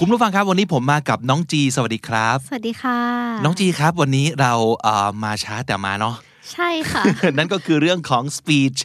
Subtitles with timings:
[0.00, 2.98] คุณผู้ฟังครับวันนี้ผมมากับน้องจี สวัสดีครับ สวัสดีค่ะ
[3.44, 6.16] น้องจีครับวันนี้เราเอ่อมาช้าแต่มาเนาะ
[6.52, 7.02] ใช่ค่ะ
[7.38, 8.78] นั่นก็คือเรื่องของ speech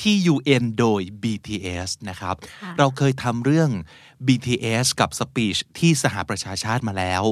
[0.00, 3.70] ที่ UN โดย BTS นะครับค่ะเราเคยทำเรื่อง
[4.26, 7.22] BTS กับ speech ที่สหประชาชาติมาแล้ว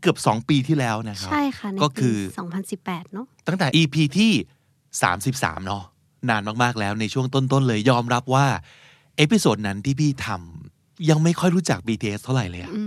[0.00, 2.36] เกือบ 2 ปีที่แล้วนะครับ ใช่ค่ะในก็คือปี
[2.76, 4.32] 2018 เนอะตั้งแต่ EP ที่
[4.98, 5.84] 33 เนาะ
[6.28, 8.46] นานมาก ๆ แล้วในช่วงต้น ๆ เลยยอมรับว่า
[9.16, 10.65] episode นั้นที่พี่ทำ
[11.10, 12.82] ยังไม่ค่อยรู้จัก BTS เท่าไหร่เลยอะอื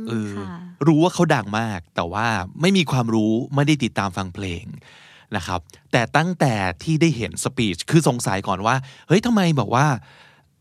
[0.00, 0.46] มเออค่ะ
[0.86, 2.26] รู้ว่าเขาดังมาก แต่ว่า
[2.60, 4.64] ไม่มีความรู้ไม่ได้ติดตามฟังเพลง
[5.36, 5.60] นะครับ
[5.92, 8.76] แต่ตั้งแต่ที่ได้เห็น speech คือสงสัยก่อนว่า
[9.08, 9.86] เฮ้ยทำไมบอกว่า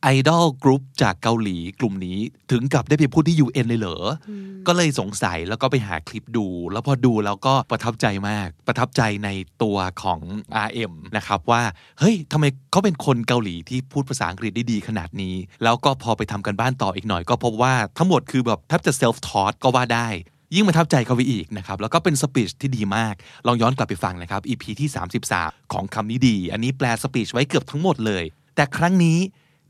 [0.04, 2.20] idol group จากเกาหลีกลุ่มนี้
[2.52, 3.98] ถึงกับได้ไปพูดที่ UN เลยเหร
[4.30, 4.32] อ
[4.68, 9.30] ก็เลยสงสัยแล้วก็ไปหาคลิปดู แล้วพอดูแล้วก็ประทับใจมาก ประทับใจใน
[9.64, 10.20] ตัวของ
[10.68, 11.62] RM นะครับว่า
[12.00, 20.08] เฮ้ยทำไมเขาเป็นคนเกาหลีที่พูดภาษาอังกฤษได้ดีขนาดนี้ แล้วก็พอไปทำกันบ้านต่ออีกหน่อย ก็พบว่าทั้งหมดคือแบบแทบจะ self taught ก็ว่าได้
[20.56, 23.16] ยิ่งประทับใจเขาไปอีกนะครับ แล้วก็เป็นสปีชที่ดีมาก
[23.48, 24.90] ลองย้อนกลับไปฟังนะครับ EP ที่
[25.32, 28.24] 33 ของคำนี้ดี อันนี้แปลสปีชไว้เกือบทั้งหมดเลย
[28.56, 29.20] แต่ครั้งนี้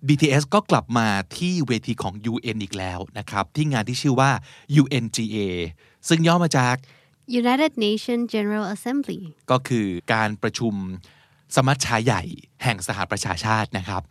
[0.08, 4.31] BTS ก็กลับมาที่เวทีของ UN อีกแล้วนะครับ ที่งานที่ชื่อว่า
[4.81, 5.38] UNGA
[6.08, 6.75] ซึ่งย่อมาจาก
[7.42, 10.73] United Nations General Assembly ก็คือการประชุม
[11.55, 12.23] สมัชชาใหญ่
[12.64, 14.03] แห่งสหประชาชาตินะครับ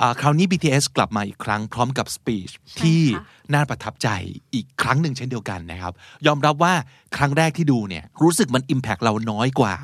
[0.00, 3.02] อ่าคราวนี้ BTS กลับมาอีกครั้งพร้อมกับสปีชที่
[3.54, 4.08] น่าประทับใจ
[4.54, 5.92] อีกครั้งหนึ่งเช่นเดียวกันนะครับ
[6.26, 6.74] ยอมรับว่า
[7.16, 9.74] ครั้งแรกที่ดูเนี่ยรู้สึกมัน Impact เราน้อยกว่า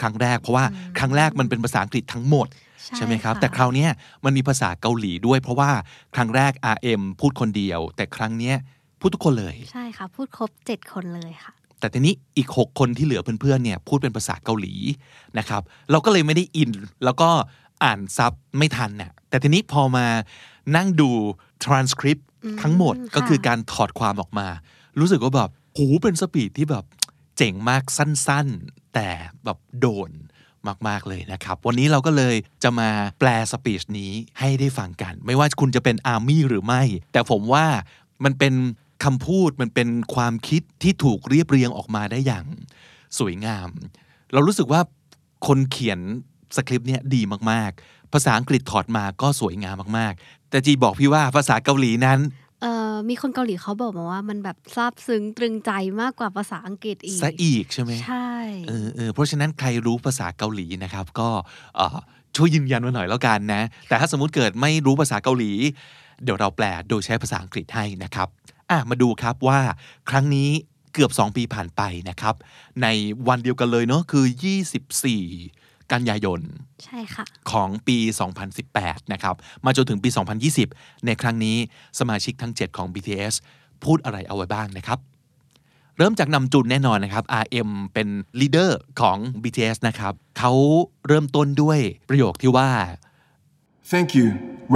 [0.00, 0.64] ครั้งแรกเพราะว่า
[0.98, 2.48] ครั้งแรกมันเป็นภาษาอังกฤษทั้งหมด
[2.84, 3.90] ใช่ใช่ไหมครับค่ะแต่คราวเนี้ย
[4.24, 5.70] มันมีภาษาเกาหลีด้วย เพราะว่า
[6.14, 8.56] ครั้งแรก RM พูดคนเดียว แต่ครั้งเนี้ย
[9.00, 14.74] พูดทุกคนเลย ใช่ค่ะ พูดครบ 7 คนเลยค่ะ แต่ทีนี้อีก 6 คนที่เหลือเพื่อนๆเนี่ยพูดเป็นภาษาเกาหลี
[15.38, 16.72] นะครับ เราก็เลยไม่ได้อิน
[17.04, 17.30] แล้วก็
[17.84, 20.06] อ่านซับไม่ทันน่ะแต่ทีนี้พอมา
[20.76, 21.10] นั่งดู
[21.64, 22.22] transcript
[22.62, 24.48] ทั้งหมดค่ะก็คือการถอดความออกมา
[24.98, 26.84] รู้สึกว่าแบบโหเป็นสปีดที่แบบ
[27.36, 29.08] เจ๋งมากสั้นๆ แต่
[29.44, 30.10] แบบโดน
[30.88, 32.90] มากๆเลยนะครับ วันนี้เราก็เลยจะมา
[33.20, 37.66] แปลสปีชนี้ให้ได้ฟังกัน ไม่ว่าคุณจะเป็นอาร์มี่หรือไม่ แต่ผมว่า
[38.24, 38.54] มันเป็น
[39.04, 42.44] คำพูดมันเป็นความคิดที่ถูกเรียบเรียงออกมาได้อย่าง
[43.18, 43.68] สวยงาม
[44.32, 44.80] เรารู้สึกว่า
[45.46, 46.00] คนเขียน
[46.56, 52.18] สคริปต์เนี่ยดีมากๆ ภาษาอังกฤษถอดมาก็สวยงามมากๆ แต่จีบอกพี่ว่าภาษาเกาหลีนั้น
[52.62, 55.70] เอ่อมีคนเกาหลีเขาบอกมาว่ามันแบบซาบซึ้งตรึงใจ
[56.00, 58.30] มากกว่าภาษาอังกฤษอีกซะอีกใช่ไหมใช่
[58.68, 61.28] เออเออเพราะฉะนั้นใครรู้ภาษาเกาหลีนะครับ ก็
[61.76, 61.98] เอ่อ
[62.36, 65.52] ช่วยยืนยันมาหน่อยแล้วกันนะ แต่ถ้าสมมุติเกิดไม่รู้ภาษาเกาหลี
[66.24, 68.28] เดี๋ยวเราแปลโดยใช้ภาษาอังกฤษให้นะครับ
[68.70, 69.60] อะมาดูครับว่า
[70.10, 70.50] ครั้งนี้
[70.94, 72.34] เกือบ 2 ปีผ่านไปนะครับ
[72.82, 72.86] ใน
[73.28, 74.24] วันเดียวกันเลยเนาะคือ
[75.02, 76.40] 24 กันยายน
[76.84, 77.98] ใช่ค่ะของปี
[78.54, 79.34] 2018 นะครับ
[79.64, 80.08] มาจนถึงปี
[80.56, 81.56] 2020 ในครั้งนี้
[81.98, 83.34] สมาชิกทั้ง 7 ของ BTS
[83.84, 84.98] พูดอะไรเอาไว้บ้างนะครับ
[85.98, 88.08] เริ่มจากนำจุนแน่นอนนะครับ RM เป็น
[88.40, 90.52] ลีดเดอร์ของ BTS นะครับเขา
[91.06, 91.78] เริ่มต้นด้วย
[92.08, 92.70] ประโยคที่ว่า
[93.92, 94.26] Thank you,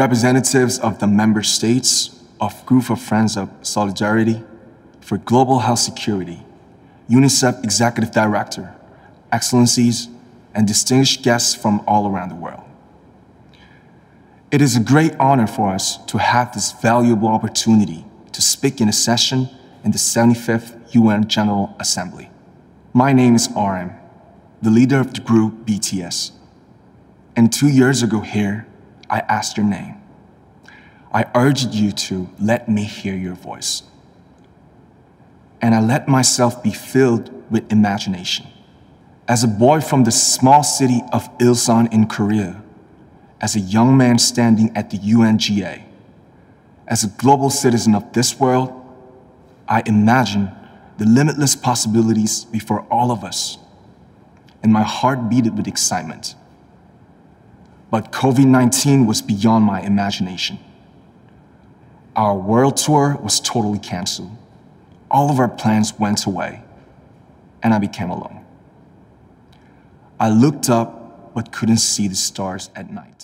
[0.05, 1.91] representatives of the member states
[2.45, 4.39] of Group of Friends of Solidarity
[5.07, 6.41] for Global Health Security,
[7.19, 8.67] UNICEF Executive Director,
[9.37, 9.97] Excellencies,
[10.55, 12.63] and distinguished guests from all around the world.
[14.51, 18.89] It is a great honor for us to have this valuable opportunity to speak in
[18.89, 19.49] a session
[19.83, 22.31] in the 75th UN General Assembly.
[22.93, 23.93] My name is RM,
[24.61, 26.33] the leader of the group BTS.
[27.35, 28.67] And two years ago here,
[29.09, 29.97] I asked your name.
[31.15, 33.83] I urged you to let me hear your voice.
[35.63, 38.47] And I let myself be filled with imagination.
[39.29, 42.61] As a boy from the small city of Ilsan in Korea,
[43.41, 45.85] as a young man standing at the UNGA,
[46.89, 48.73] as a global citizen of this world,
[49.69, 50.51] I imagine
[50.99, 53.59] the limitless possibilities before all of us.
[54.63, 56.35] And my heart beat with excitement.
[57.91, 60.59] But COVID 19 was beyond my imagination.
[62.15, 64.31] Our world tour was totally canceled.
[65.11, 66.63] All of our plans went away,
[67.63, 68.42] and I became alone.
[70.27, 70.89] I looked up
[71.35, 73.21] but couldn't see the stars at night.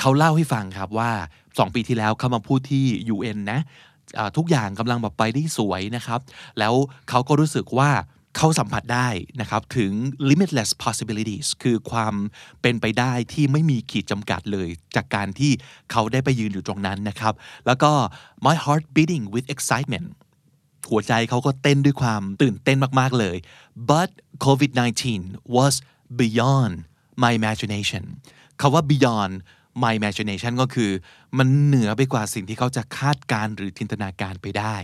[0.00, 1.10] เขาเล่าให้ฟังครับว่า
[1.58, 2.84] สองปีที่แล้วเขามาพูดที่
[3.14, 3.60] UN นะ
[4.36, 6.20] ทุกอย่างกำลังแบบไปได้สวยนะครับ
[6.58, 6.74] แล้ว
[7.08, 7.90] เขาก็รู้สึกว่า
[8.36, 9.08] เขาสัมผัสได้
[9.40, 9.92] นะครับ ถึง
[10.28, 12.14] limitless possibilities คือความ
[12.62, 15.52] เป็นไปได้ที่ไม่มีขีดจำกัดเลย จากการที่
[15.90, 17.34] เขาได้ไปยืนอยู่ตรงนั้นนะครับ
[17.66, 17.92] แล้วก็
[18.46, 20.08] my heart beating with excitement
[20.90, 23.36] หัวใจเขาก็เต้นด้วยความตื่นเต้นมาก ๆ เลย
[23.90, 24.10] but
[24.46, 25.02] COVID-19
[25.56, 25.74] was
[26.20, 26.74] beyond
[27.22, 28.04] my imagination
[28.60, 29.34] คาว่า beyond
[29.84, 30.90] my imagination ก็คือ
[31.38, 34.76] มันเหนือไปกว่าสิ่งที่เขาจะคาดการณ์หรือจินตนาการไปได้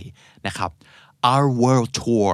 [0.47, 0.71] นะครับ
[1.33, 2.31] our world tour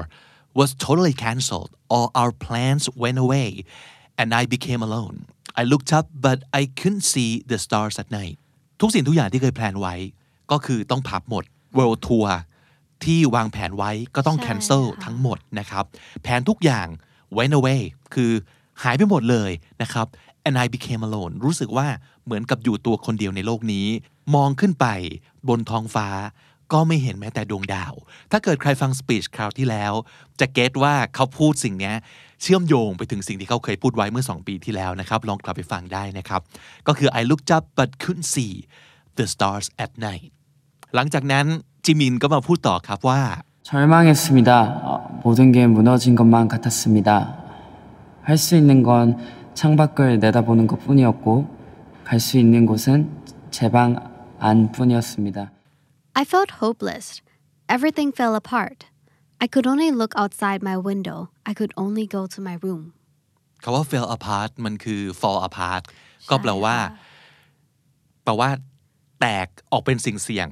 [0.58, 3.50] was totally cancelled all our plans went away
[4.20, 5.16] and I became alone
[5.60, 8.36] I looked up but I couldn't see the stars at night
[8.80, 9.94] ทุกสิ่งทุกอย่างที่เคยแพลนไว้
[10.50, 11.44] ก็คือต้องพับหมด
[11.78, 12.28] world tour
[13.04, 15.84] ที่วางแผนไว้ก็ต้องใช่ cancel ค่ะทั้งหมดนะครับ
[16.22, 16.88] แผนทุกอย่าง
[17.36, 17.82] went away
[18.14, 18.32] คือ
[18.83, 19.51] หายไปหมดเลย
[19.81, 20.07] นะครับ
[20.47, 21.87] and I became alone รู้สึกว่า
[22.25, 23.87] เหมือนกับอยู่ตัวคนเดียวในโลกนี้
[24.35, 24.87] มองขึ้นไป
[25.49, 26.07] บนท้องฟ้า
[26.73, 27.93] ก็ไม่เห็นแม้แต่ดวงดาว
[28.31, 29.93] ถ้าเกิดใครฟังสปีชคราวที่แล้ว
[30.39, 31.95] จะเก็ตว่าเขาพูดสิ่งเนี้ย
[32.41, 36.41] เชื่อมโยงไปถึงสิ่งที่เขาเคยพูดไว้เมื่อ 2 ปีที่แล้วนะครับ ลองกลับไปฟังได้นะครับ
[36.87, 38.53] ก็คือ I looked up but couldn't see
[39.17, 40.27] the stars at night
[40.95, 41.45] หลังจากนั้น
[41.85, 43.21] จิมินก็มาพูดต่อครับว่า
[43.71, 44.49] 절망했습니다.
[44.87, 44.89] 어,
[45.23, 47.07] 모든 게 무너진 것만 같았습니다.
[48.25, 49.17] 할 수 있는 건
[49.53, 51.49] 창밖을 내다보는 것 뿐이었고,
[52.05, 53.09] 갈 수 있는 곳은
[53.51, 53.95] 제 방
[54.39, 55.51] 안뿐이었습니다.
[56.13, 57.21] I felt hopeless.
[57.69, 58.85] Everything fell apart.
[59.39, 61.29] I could only look outside my window.
[61.45, 62.93] I could only go to my room.
[63.63, 65.83] คาว่า fell apart มันคือ fall apart
[66.29, 66.77] ก็แปลว่า
[68.23, 68.49] แปลว่า
[69.19, 70.49] แตกออกเป็นสิ่งเสี่ยง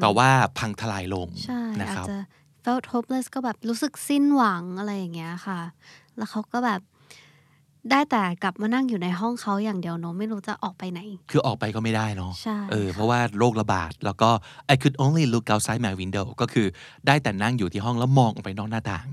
[0.00, 2.18] แปลว่าพังทลายลง ใช่ นะ อา ค จ รับ จะ
[2.64, 5.60] felt hopeless ก็แบบรู้สึกสิ้นหวังอะไรอย่างเงี้ยค่ะ
[6.16, 6.80] แล้วเขาก็แบบ
[7.90, 11.00] ได้แต่กลับมานั่งอยู่ในห้องเขาอย่างเดียวเนอะไม่รู้จะออกไปไหน
[11.30, 14.30] คือออกไปก็ไม่ได้เนาะ ใช่ เออ ค่ะ เพราะว่าโรคระบาด แล้วก็
[14.72, 16.66] I could only look outside my window ก็คือ
[17.06, 19.06] ได้แต่นั่งอยู่ที่ห้องแล้วมองออกไปนอกหน้าต่าง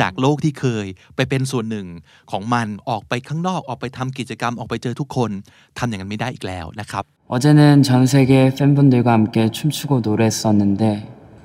[0.00, 0.86] จากโลกที่เคย
[1.16, 1.86] ไปเป็นส่วนหนึ่ง
[2.30, 5.30] ของมันออกไปข้างนอกออกไปทำกิจกรรมออกไปเจอทุกคน
[5.78, 7.04] ทำอย่างนั้นไม่ได้อีกแล้วนะครับ
[7.34, 10.82] 어제는 전 세계 팬분들과 함께 춤추고 노래했었는데,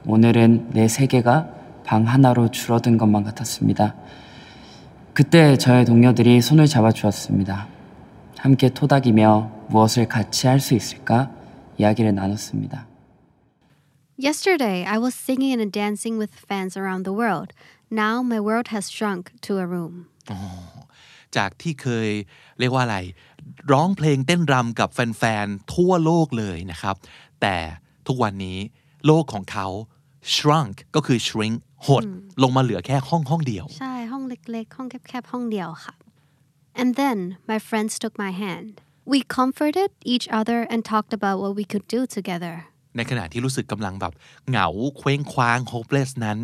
[0.07, 1.27] 오늘은 내 세계가
[1.85, 3.93] 방 하나로 줄어든 것만 같았습니다.
[5.13, 7.67] 그때 저의 동료들이 손을 잡아주었습니다.
[8.37, 11.31] 함께 토닥이며 무엇을 같이 할 수 있을까
[11.77, 12.87] 이야기를 나눴습니다.
[14.17, 17.53] Yesterday I was singing and dancing with fans around the world.
[17.91, 20.07] Now my world has shrunk to a room.
[21.37, 22.09] จากที่เคย
[22.59, 22.97] เรียกว่าอะไร
[23.71, 26.95] ร้องเพลงเต้นรำกับแฟนๆ ทั่วโลกเลยนะครับ
[27.41, 27.55] แต่
[28.07, 28.57] ทุกวันนี้
[29.05, 29.67] โลกของเขา
[30.33, 31.55] shrunk ก็คือ shrink
[31.87, 32.03] หด
[32.43, 33.89] ลงมาเหลือแค่ห้องห้องเดียว ใช่ห้อง ่
[34.30, 35.94] เล็กๆ ห้องแคบๆ ห้องเดียวค่ะ
[36.80, 37.18] And then
[37.50, 38.70] my friends took my hand.
[39.12, 42.54] We comforted each other and talked about what we could do together.
[42.96, 44.12] ในขณะที่รู้สึกกำลังแบบ
[44.48, 44.68] เหงา
[44.98, 46.38] เคว้งคว้าง hopeless นั้น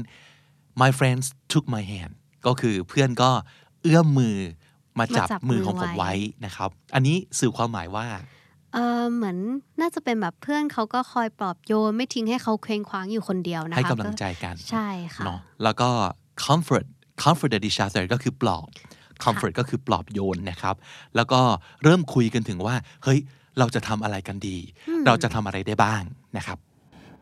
[0.83, 2.13] my friends took my hand
[2.47, 3.31] ก็คือเพื่อนก็
[3.83, 4.37] เอื้อมมือ
[4.99, 6.13] มาจับมาจับมือของมือผมไว้ไว้
[6.45, 8.07] นะครับ อันนี้สื่อความหมายว่า
[8.75, 9.37] เออเหมือน
[9.81, 15.89] น่าจะเป็นแบบเพื่อนเขาก็คอยปลอบโยน ไม่ทิ้งให้เขาเคว้งคว้างอยู่คนเดียวนะคะให้กำลังใจกัน ใช่ค่ะเนาะแล้วก็
[16.45, 16.87] comfort
[17.24, 18.68] comforted each other ก็คือปลอบ
[19.24, 20.76] comfort ก็คือปลอบโยนนะครับ
[21.16, 21.42] แล้วก็
[21.84, 23.20] เริ่มคุยกันถึงว่า เฮ้ย
[23.60, 24.58] เราจะทำอะไรกันดี
[25.06, 26.02] เราจะทำอะไรได้บ้าง
[26.38, 26.58] นะครับ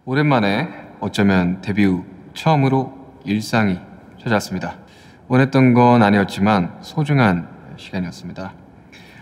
[0.09, 0.45] 오랜만에
[1.01, 2.75] 어쩌면 데뷔 후 처음으로
[3.25, 3.77] 일상이
[4.21, 4.77] 찾아왔습니다.
[5.27, 7.47] 원했던 건 아니었지만 소중한
[7.77, 8.53] 시간이었습니다.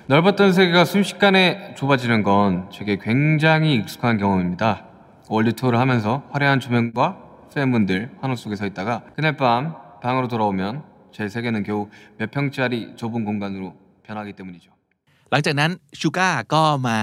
[0.07, 4.85] 넓었던 세계가 순식간에 좁아지는 건 제게 굉장히 익숙한 경험입니다.
[5.27, 7.17] 월드 투어를 하면서 화려한 조명과
[7.53, 13.23] 팬분들 환호 속에 서 있다가 그날 밤 방으로 돌아오면 제 세계는 겨우 몇 평짜리 좁은
[13.25, 14.71] 공간으로 변하기 때문이죠.
[15.31, 16.99] หลังจากนั้นชูก้าก็มา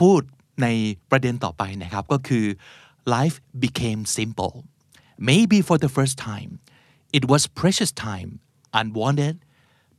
[0.00, 0.20] พูด
[0.62, 0.66] ใน
[1.10, 2.46] ประเด็นต่อไปนะครับ ก็คือ
[3.16, 4.54] life became simple
[5.30, 6.50] maybe for the first time
[7.18, 8.30] it was precious time
[8.80, 9.36] unwanted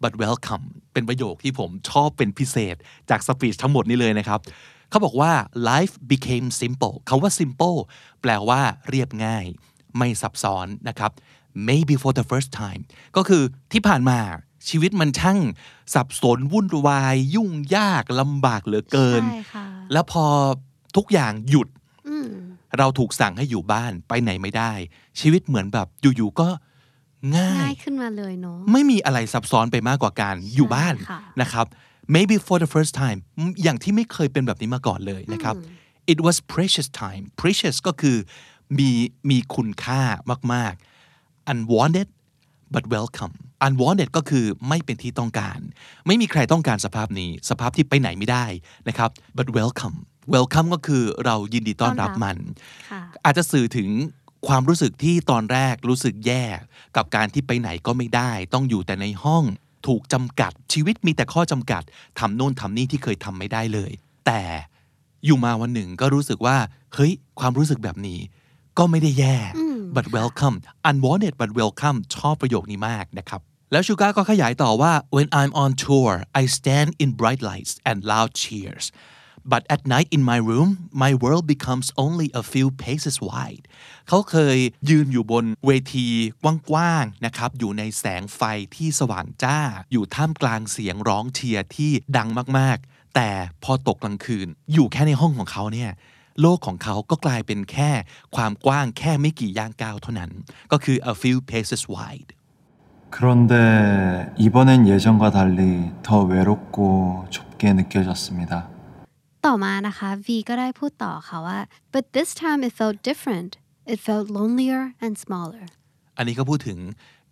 [0.04, 2.75] but welcome เป็นประโยคที่ผมชอบเป็นพิเศษ
[3.10, 4.40] จากสปีชทั้งหมดนี้เลยนะครับ
[4.90, 5.32] เขาบอกว่า
[5.72, 7.78] life became simple คาว่า simple
[8.22, 9.46] แปลว่าเรียบง่าย
[9.98, 11.12] ไม่ซับซ้อนนะครับ
[11.69, 12.83] maybe for the first time
[13.16, 13.42] ก็คือ
[13.73, 14.19] ที่ผ่านมา
[14.69, 15.38] ชีวิตมันช่าง
[15.95, 20.25] สับสนวุ่นวาย ยุ่งยากลำบากเหลือเกินใช่ค่ะแล้วพอ
[20.97, 21.69] ทุกอย่างหยุด
[22.09, 22.28] อืม
[22.78, 24.73] เราถูกสั่งให้อยู่บ้านไปไหนไม่ได้
[25.21, 26.49] ชีวิตเหมือนแบบอยู่ๆก็
[27.37, 31.66] ง่ายง่ายขึ้นมาเลยเนาะไม่มีอะไรซับซ้อนไปมากกว่าการอยู่บ้านค่ะนะครับ
[32.14, 33.19] maybe for the first time
[33.62, 35.54] อย่างที่ไม่เคยเป็นแบบนี้มาก่อนเลยนะครับ
[36.12, 38.16] it was precious time precious ก็คือ
[38.78, 38.90] มี
[39.30, 40.02] มีคุณค่า
[40.54, 40.90] มากๆ
[41.50, 42.09] unwanted
[42.75, 43.35] but welcome
[43.66, 45.59] unwanted ก็คือไม่เป็นที่ต้องการ
[46.07, 48.47] ไม่มีใครต้องการสภาพนี้ สภาพที่ไปไหนไม่ได้
[48.88, 49.97] นะครับ but welcome
[50.35, 52.37] welcome ก็คือเรายินดีต้อนรับต้อนรับมัน
[52.90, 53.88] ค่ะอาจจะสื่อถึง
[54.49, 56.45] ความรู้สึกที่ตอนแรกรู้สึกแย่
[56.97, 59.45] กับการที่ไปไหนก็ไม่ได้ ต้องอยู่แต่ในห้อง
[59.87, 61.83] ถูกจำกัดชีวิตมีแต่ข้อจำกัด
[62.19, 63.92] ทำโน่นทำนี่ที่เคยทำไม่ได้เลย
[64.26, 64.42] แต่
[65.25, 66.57] อยู่มาวันหนึ่งก็รู้สึกว่า
[66.95, 68.21] เฮ้ย ความรู้สึกแบบนี้
[68.81, 69.37] ก็ไม่ได้แย่
[69.97, 70.57] but welcome
[70.91, 73.41] unwanted but welcome ชอบประโยคนี้มากนะครับ
[73.73, 76.11] แล้วชูก้าก็ขยายต่อว่า when I'm on tour
[76.41, 78.85] I stand in bright lights and loud cheers
[79.53, 80.69] but at night in my room
[81.05, 83.65] my world becomes only a few paces wide
[84.09, 84.59] เขาเคย
[84.91, 86.09] ยืนอยู่บนเวที
[86.43, 88.41] กว้างๆนะครับ อยู่ในแสงไฟ
[88.77, 89.59] ที่สว่างจ้า
[89.93, 93.31] อยู่ท่ามกลางเสียงร้องเชียร์ที่ดังมากๆ แต่
[93.65, 95.91] พอตกกลางคืน อยู่แค่ในห้องของเขาเนี่ย
[96.42, 97.92] โลกของเขาก็กลายเป็นแค่
[98.36, 100.32] ความกว้างแค่ไม่กี่ย่างก้าวเท่านั้น
[100.72, 102.32] ก็คือ a few paces wide
[103.16, 103.54] 그런데
[104.38, 108.54] 이번엔 예전과 달리 더 외롭고 좁게 느껴졌습니다.
[109.46, 111.60] ต่อมานะคะ V ก็ได้พูดต่อค่ะว่า
[111.94, 113.52] but this time it felt different
[113.94, 115.66] it felt lonelier and smaller
[116.18, 116.80] อันนี้ก็พูดถึง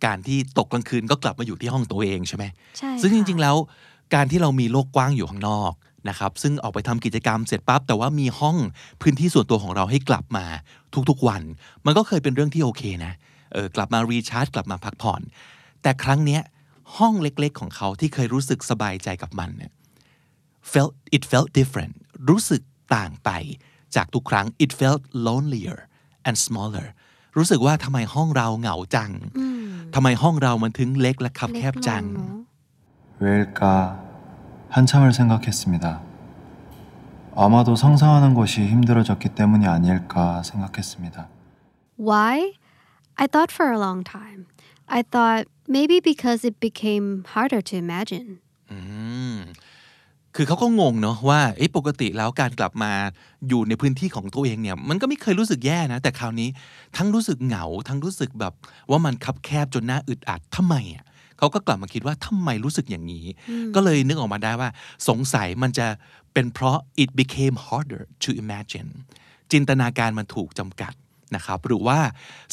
[0.06, 2.44] การที่ตกกลางคืนก็กลับมาอยู่ที่ห้องตัวเองใช่ไหม
[2.78, 3.56] ใช่ ซึ่งจ ค่ะ ริงๆ แล้ว
[4.14, 5.72] การที่เรามีโลกกว้างอยู่ข้างนอก
[6.09, 8.57] นะครับซึ่งออกไปทำกิจกรรมเสร็จปั๊บแต่ว่ามีห้อง
[9.01, 10.45] พื้นที่ส่วนตัวของเราให้กลับมา
[11.09, 11.41] ทุกๆวัน
[11.85, 13.13] มันก็เคยเป็นเรื่องที่โอเคนะ
[13.53, 15.21] เออกลับมารีชาร์จกลับมาพักผ่อน
[15.81, 16.41] แต่ครั้งเนี้ย
[16.97, 19.71] ห้องเล็กๆของเขาที่เคยรู้สึกสบายใจกับมันเนี่ย
[20.71, 21.95] felt it felt different
[22.29, 22.61] รู้สึก
[22.95, 23.29] ต่างไป
[23.95, 25.79] จากทุกครั้ง it felt lonelier
[26.27, 26.87] and smaller
[27.37, 29.11] รู้สึกว่าทำไมห้องเราเหงาจัง
[29.95, 32.03] ทำไมห้องเรามันถึงเล็กและคับแคบจัง
[33.19, 33.75] เวลกา
[34.70, 36.00] 한참을 생각했습니다.
[37.36, 41.28] 아마도 상상하는 것이 힘들어졌기 때문이 아닐까 생각했습니다.
[41.98, 42.54] Why?
[43.16, 44.46] I thought for a long time.
[44.88, 48.40] I thought maybe because it became harder to imagine.
[48.70, 48.78] อื
[49.34, 49.38] ม
[50.36, 52.92] คือเขาก็งงเนาะว่าเอ๊ะปกติแล้วการกลับมา
[53.48, 56.48] อยู่ในพื้นที่ของตัวเองเนี่ย มันก็ไม่เคยรู้สึกแย่นะ แต่คราวนี้
[56.96, 58.54] ทั้งรู้สึกเหงา ทั้งรู้สึกแบบ
[58.90, 61.04] ว่ามันคับแคบจนน่าอึดอัดทำไมอ่ะ
[61.39, 63.25] เขาก็กลับมาคิดว่าทำไมรู้สึกอย่างนี้
[63.75, 64.69] ก็เลยนึกออกมาได้ว่า
[65.07, 65.87] สงสัยมันจะ
[66.33, 68.89] เป็นเพราะ it became harder to imagine
[69.51, 70.93] จินตนาการมันถูกจำกัด
[71.35, 71.99] นะครับหรือว่า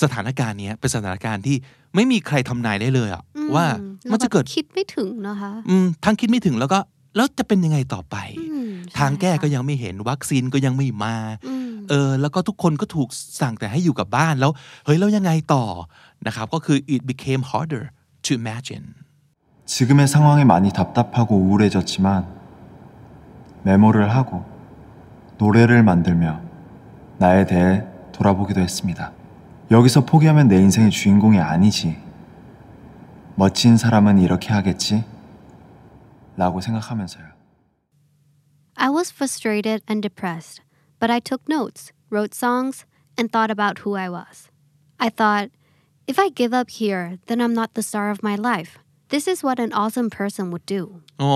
[0.03, 1.57] สถานการณ์เนี้ยเป็นสถานการณ์ที่
[1.95, 3.23] ไม่มีใครทำนายได้เลยอะ
[3.55, 6.79] ว่าอืมันจะเกิดราแบบคิดไม่ถึงนะคะอืมทั้งคิดไม่ถึงแล้วก็
[7.17, 11.17] แล้วจะเป็นยังไงต่อไปอืมทางแก้ใช่ค่ะก็ยังไม่เห็นวัคซีนก็ยังไม่มา
[11.47, 13.09] อืมเออแล้วก็ทุกคนก็ถูก
[13.41, 14.53] สั่งแต่ให้อยู่กับบ้านแล้ว
[14.85, 15.65] เฮ้ยแล้วยังไงต่อ
[16.27, 17.85] นะครับก็คือ it became harder
[18.27, 18.95] to imagine
[19.67, 22.27] 지금의 상황이 많이 답답하고 우울해졌지만
[23.65, 24.45] 메모를 하고
[25.39, 26.41] 노래를 만들며
[27.19, 29.13] 나에 대해 돌아보기도 했습니다.
[29.71, 31.99] 여기서 포기하면 내 인생의 주인공이 아니지.
[33.35, 35.05] 멋진 사람은 이렇게 하겠지.
[36.37, 37.27] 라고 생각하면서요.
[38.77, 40.63] I was frustrated and depressed,
[41.01, 42.87] but I took notes, wrote songs,
[43.19, 44.49] and thought about who I was.
[44.99, 45.51] I thought,
[46.07, 48.79] if I give up here, then I'm not the star of my life.
[49.09, 50.83] This is what an awesome person would do.
[51.21, 51.31] โอ้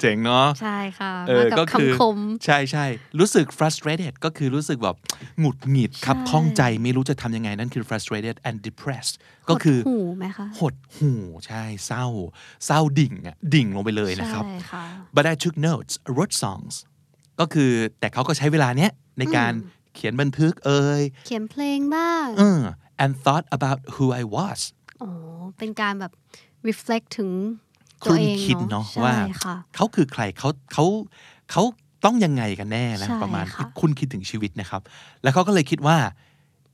[0.00, 2.86] เจ๋งเนาะ ใช่ค่ะเอมาอกับก็คือคำคม ใช่ใช่
[3.18, 4.96] รู้สึก frustrated ก็คือรู้สึกแบบ
[5.40, 9.14] หงุดหงิดครับใช่ข้องใจไม่รู้จะทำยังไง นั่นคือ frustrated and depressed
[9.48, 11.12] ก็คือ หดหูไหมคะ หดหู
[11.46, 12.06] ใช่ เศร้า
[12.66, 14.84] เศร้าดิ่งอะดิ่งลงไปเลยนะครับใช่ค่ะ
[15.16, 16.74] but I took notes wrote songs
[17.40, 19.52] ก็คือแต่เขาก็ใช้เวลาเนี้ยในการ
[19.94, 22.60] เขียนบันทึกเอ่ย เขียนเพลงบ้างเออ
[23.02, 24.60] and thought about who I was
[25.00, 25.08] โอ้
[25.58, 26.12] เป็นการแบบ
[26.68, 27.30] reflect ถึง
[28.02, 29.14] คตัวรุ่นเองคิดเนาะใช่ว่า
[29.44, 30.84] ค่ะเขาคือใครเขาเขา
[31.50, 31.62] เขา
[32.04, 34.82] ต้องยังไงกันแน่นะใช่ประมาณค่ะคุณคิดถึงชีวิตนะครับ
[35.22, 35.98] แล้วเขาก็เลยคิดว่า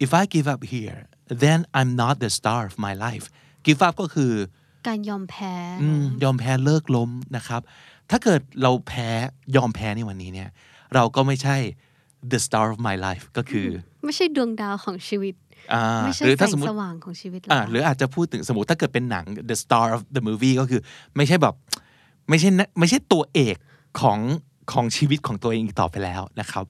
[0.05, 0.99] if I give up here
[1.43, 3.27] then I'm not the star of my life
[3.67, 4.33] give up ก็คือ
[4.89, 7.61] การยอมแพ้อืมยอมแพ้เลิกล้มนะครับ
[8.11, 9.09] ถ้าเกิดเราแพ้
[9.57, 10.49] ยอมแพ้ในวันนี้เนี่ย
[10.95, 11.57] เราก็ไม่ใช่
[12.33, 13.67] the star of my life ก็คือ
[14.05, 15.46] ไม่ใช่ดวงดาวของชีวิตอ่าไม่ใช่
[16.24, 20.82] หรือ แส ถ้าง สมมติ สว่างของชีวิต อ่า เรา หรืออาจจะพูดถึงสมมติถ้าเกิดเป็นหนัง the star of the movie ก็คือ
[21.16, 21.56] ไม่ใช่แบบ
[22.30, 23.56] ไม่ใช่นะไม่ใช่ตัวเอก
[24.02, 24.20] ของ
[24.72, 26.66] ของชีวิตของตัวเองอีกต่อไปแล้วนะครับ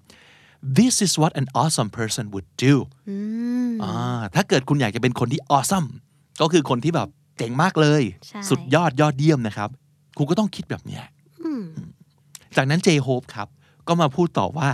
[0.77, 2.73] this is what an awesome person would do
[3.83, 5.87] อ่าถ้าเกิดคุณอยากจะเป็นคนที่ awesome
[6.41, 9.69] ก็คือคนที่แบบเจ๋งมากเลย ใช่ สุดยอดยอดเยี่ยมนะครับ
[10.17, 11.03] คุณก็ต้องคิดแบบเนี้ย
[12.55, 13.47] จากนั้นเจโฮปครับ
[13.87, 14.69] ก็มาพูดต่อว่า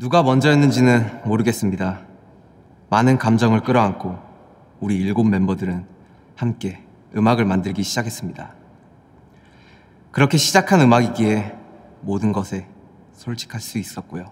[0.00, 0.88] 누가 먼저였는지는
[1.26, 1.82] 모르겠습니다.
[2.89, 4.17] 많은 감정을 끌어안고
[4.79, 5.85] 우리 일곱 멤버들은
[6.35, 6.83] 함께
[7.15, 8.53] 음악을 만들기 시작했습니다.
[10.11, 11.55] 그렇게 시작한 음악이기에
[12.01, 12.67] 모든 것에
[13.13, 14.31] 솔직할 수 있었고요.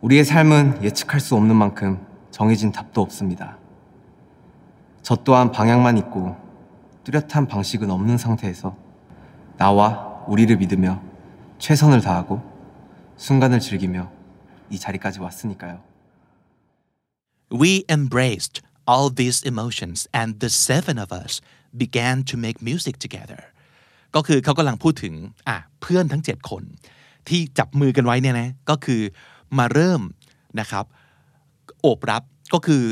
[0.00, 3.58] 우리의 삶은 예측할 수 없는 만큼 정해진 답도 없습니다.
[5.02, 6.36] 저 또한 방향만 있고
[7.04, 8.76] 뚜렷한 방식은 없는 상태에서
[9.56, 11.00] 나와 우리를 믿으며
[11.58, 12.42] 최선을 다하고
[13.16, 14.08] 순간을 즐기며
[14.70, 15.87] 이 자리까지 왔으니까요.
[17.50, 21.40] We embraced all these emotions and the seven of us
[21.76, 23.40] began to make music together
[24.14, 25.14] ก็คือเขากำลังพูดถึง
[25.48, 26.62] อะเพื่อนทั้ง 7 คน
[27.28, 29.00] ที่จับมือกันไว้เนี่ยนะก็คือ
[29.58, 30.02] มาเริ่ม
[30.60, 30.84] นะครับ
[31.80, 32.82] โอบรับก็คือ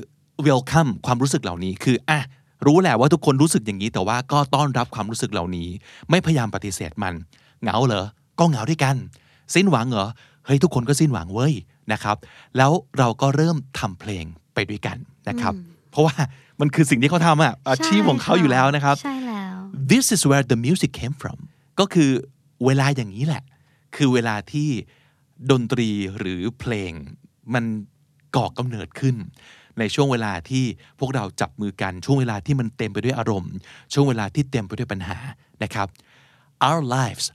[0.46, 2.20] welcome ความรู้สึกเหล่านี้คืออะ
[2.66, 5.68] รู้แหละว่าทุกคนรู้สึกอย่างนี้ แต่ว่าก็ต้อนรับความรู้สึกเหล่านี้
[6.10, 7.14] ไม่พยายามปฏิเสธมัน
[7.62, 8.06] เหงาเหรอ
[8.38, 8.96] ก็เหงาด้วยกัน
[9.54, 10.08] สิ้นหวังเหรอ
[10.46, 11.54] เฮ้ยทุกคนก็สิ้นหวังเว้ย
[11.92, 12.16] นะครับ
[12.56, 14.24] แล้วเราก็เริ่มทำเพลง
[14.56, 14.96] ไปด้วยกัน
[15.28, 15.54] นะครับ
[15.90, 16.14] เพราะว่า
[16.60, 19.56] มันคือสิ่งที่เขาทำอะอาชีพของเขาอยู่แล้วนะครับ ใช่แล้ว
[19.92, 21.38] this is where the music came from
[21.80, 22.10] ก็คือ
[22.66, 23.42] เวลาอย่างนี้แหละ
[23.96, 24.68] คือเวลาที่
[25.50, 26.92] ดนตรีหรือเพลง
[27.54, 27.64] มัน
[28.36, 29.16] ก่อกำเนิดขึ้น
[29.78, 30.64] ในช่วงเวลาที่
[31.00, 33.52] พวกเราจับมือกันช่วงเวลาที่มันเต็มไปด้วยอารมณ์
[33.92, 35.18] ช่วงเวลาที่เต็มไปด้วยปัญหา
[35.62, 35.88] นะครับ
[36.68, 37.26] our lives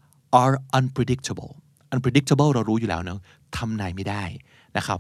[0.42, 1.52] are unpredictable
[1.94, 3.20] unpredictable เรารู้อยู่แล้วเนอะ
[3.58, 4.24] ทำนายไม่ได้
[4.78, 5.00] นะครับ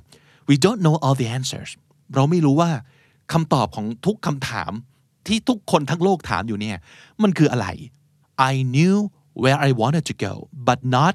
[0.49, 1.71] we don't know all the answers
[2.15, 2.71] เราไม่รู้ว่า
[3.31, 4.71] คำตอบของทุกคำถาม
[5.27, 6.77] ที่ทุกคนทั้งโลกถามอยู่เนี่ย
[7.23, 7.67] มันคืออะไร
[8.51, 8.95] I knew
[9.43, 10.33] where I wanted to go
[10.67, 11.13] but not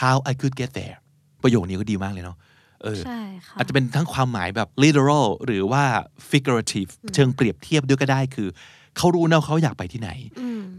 [0.00, 0.96] how I could get there
[1.42, 2.36] ประโยคนี้ก็ดีมากเลยเนาะ
[2.82, 5.84] เออใช่ค่ะอาจจะเป็นทั้งความหมายแบบ literal หรือว่า
[6.30, 8.48] figurative เชิงเปรียบเทียบด้วยก็ได้คือ
[8.96, 10.10] เขารู้นะว่าเขาอยากไปที่ไหน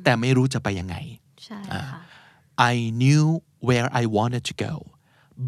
[0.04, 0.96] แต่ไม่รู้จะไปยังไง
[1.46, 2.02] ใช่ค่ะ
[2.72, 3.26] I knew
[3.68, 4.74] where I wanted to go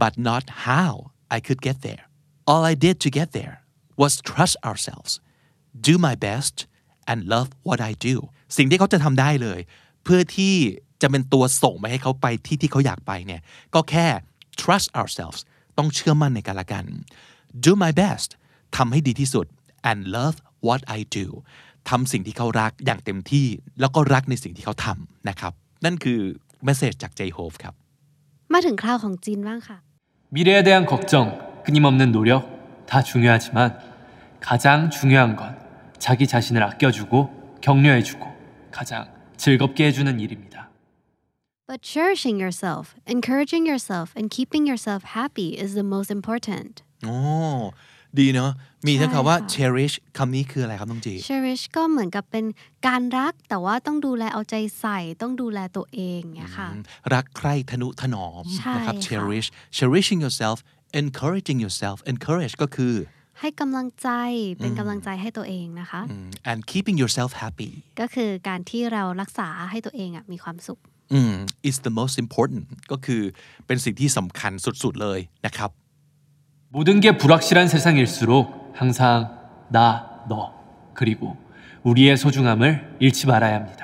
[0.01, 0.91] but not how
[1.35, 2.03] I could get there
[2.49, 3.55] all I did to get there
[4.00, 5.12] was trust ourselves
[5.88, 6.56] do my best
[7.10, 8.14] and love what I do
[8.56, 9.60] สิ่งที่เขาจะทำได้เลย
[10.04, 10.54] เพื่อที่
[11.02, 13.40] จะเป็นตัวส่งไปให้เขาไปที่ที่เขาอยากไปเนี่ย
[13.74, 14.06] ก็แค่
[14.60, 15.40] trust ourselves
[15.78, 16.84] ต้องเชื่อมั่นในกันละกัน
[17.64, 18.28] do my best
[18.76, 19.46] ทำให้ดีที่สุด
[19.90, 20.36] and love
[20.66, 21.26] what I do
[21.90, 23.46] ทำสิ่งที่เขารักอย่างเต็มที่
[23.80, 25.52] แล้วก็รักในสิ่งที่เขาทำนะครับ
[25.84, 26.20] นั่นคือ
[26.64, 27.74] เมสเซจจาก J-Hope ครับ
[28.52, 29.78] มาถึงคราวของจีนบ้างค่ะ
[30.34, 31.12] 미래에 대한 걱정,
[31.64, 32.30] 끊임없는 노력
[32.90, 33.56] 다 중요하지만
[34.40, 35.56] 가장 중요한 건
[35.98, 38.26] 자기 자신을 아껴주고 격려해주고
[38.70, 40.70] 가장 즐겁게 해주는 일입니다.
[41.66, 46.82] But cherishing yourself, encouraging yourself, and keeping yourself happy is the most important.
[47.04, 47.16] โอ้
[48.18, 48.50] ดีเนาะ
[48.86, 52.44] มีทั้ง ใช่ คำว่า ค่ะ cherish คำนี้คืออะไรครับน้องจี cherish ก็เหมือนกับเป็น
[52.86, 56.68] การรัก แต่ว่าต้องดูแลเอาใจใส่ ต้องดูแลตัวเองเนี่ยค่ะ
[57.14, 60.58] รักใคร่ทนุถนอม ใช่ นะครับ ค่ะ cherish cherishing yourself
[61.00, 62.94] encouraging yourself encourage ก็คือ
[63.40, 64.08] ให้กำลังใจ
[64.58, 67.70] เป็นกำลังใจให้ตัวเองนะคะ อืม and keeping yourself happy
[68.00, 70.78] ก็คือการที่เรารักษาให้ตัวเองอะมีความสุข
[71.12, 71.34] อืม
[71.68, 73.22] is the most important ก็คือ
[73.66, 75.70] เป็นสิ่งที่สำคัญสุดๆเลยนะครับ
[76.74, 78.98] 모든 게 불확실한 세상일수록 항상
[79.70, 79.78] 나,
[80.28, 80.52] 너,
[80.94, 81.36] 그리고
[81.84, 83.82] 우리의 소중함을 잃지 말아야 합니다.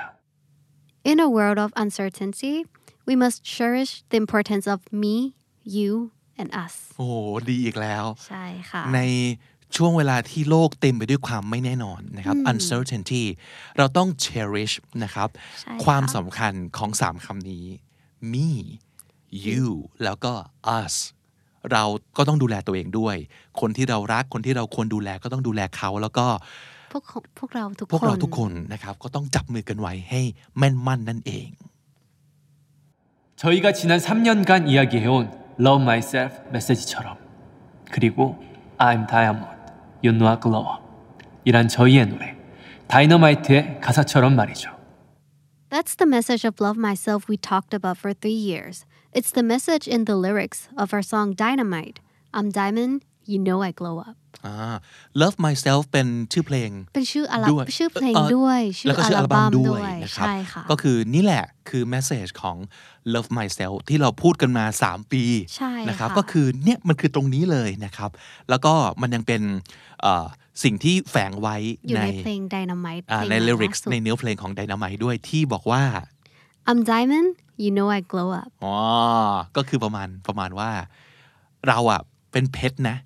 [1.05, 2.65] In a world of uncertainty
[3.07, 5.35] we must cherish the importance of me
[5.65, 6.11] you
[6.41, 7.07] and us โอ้
[7.49, 8.99] ดีอีกแล้ว ใช่ค่ะ ใน
[9.75, 13.23] ช่วงเวลาที่โลกเต็มไปด้วยความไม่แน่นอนนะครับ uncertainty
[13.77, 15.29] เราต้อง cherish นะครับ
[15.61, 17.65] ใช่ค่ะ ความสำคัญของสามคำนี้
[18.31, 18.49] me
[19.45, 19.65] you
[20.03, 20.33] แล้วก็
[20.79, 20.95] us
[21.71, 21.83] เรา
[22.17, 23.15] ก็ต้องดูแลตัวเองด้วย
[23.59, 26.27] คนที่เรารักคนที่เราควรดูแลก็ต้องดูแลเขา แล้วก็
[26.91, 27.03] พวก
[27.39, 30.21] พวกเราทุก พวก คน เราทุกคนนะครับ ก็ต้องจับมือกันไว้ให้
[30.57, 31.49] แม่นมั่นนั่นเอง
[33.41, 35.11] 저희가 지난 3년간 이야기해온
[35.59, 37.17] Love Myself 메시지처럼
[37.91, 38.37] 그리고
[38.77, 39.47] I'm Diamond,
[40.03, 40.83] You know I Glow Up
[41.45, 42.35] 이란 저희의 노래
[42.87, 44.69] 다이너마이트의 가사처럼 말이죠.
[45.69, 48.85] That's the message of Love Myself we talked about for three years.
[49.13, 52.01] It's the message in the lyrics of our song Dynamite.
[52.33, 54.24] I'm Diamond, you know I glow up.
[54.44, 54.76] อ่า
[55.20, 62.56] Love Myself เป็นชื่อเพลง เป็นชื่ออัลด้วยชื่อเพลงเอ่อด้วยชื่แล้อวก็อัชื่อลอัลบั้บั้มมด้ด้ววยยนะครับใช่ค่ะก็คือนี่แหละคือ message ของ
[63.14, 65.24] Love Myself ที่เราพูดกันมา 3 ปี
[65.56, 68.10] ใช่นะครับค่ะก็คือเนี่ยมันคือตรงนี้เลยนะครับ
[68.50, 69.42] แล้วก็มันยังเป็น
[70.02, 70.26] เอ่อ
[70.64, 75.82] สิ่งที่แฝงไว้อยู่ในในเพลง Dynamite อ่าเพลงในล่า lyrics สุดในเนื้อเพลงของ Dynamite ด้วยที่บอกว่า
[76.70, 77.28] I'm Diamond
[77.64, 78.76] you know I glow up อ๋อ
[79.56, 80.70] ก็คือประมาณประมาณว่า
[81.68, 82.00] เราอะ
[82.32, 83.05] เป็นเพชรนะอ่า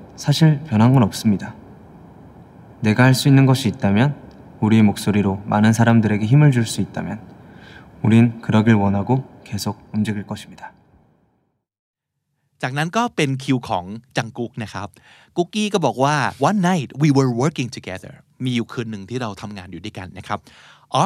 [0.20, 1.54] 사실 변한 건 없습니다.
[2.80, 4.14] 내가 할 수 있는 것이 있다면
[4.60, 7.20] 우리의 목소리로 많은 사람들에게 힘을 줄 수 있다면
[8.02, 10.72] 우린 그러길 원하고 계속 움직일 것입니다.
[12.62, 13.84] จากนั้นก็เป็นคิวของ
[14.16, 14.88] จังกุกนะครับ
[15.36, 16.16] กุกกี้ก็บอกว่า
[16.48, 20.38] one night we were working together มีอยู่คืนหนึ่งที่เราทำงานอยู่ด้วยกันนะครับ